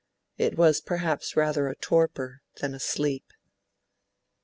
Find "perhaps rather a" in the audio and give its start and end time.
0.81-1.75